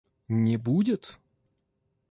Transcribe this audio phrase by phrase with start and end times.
[0.45, 1.19] Не будет?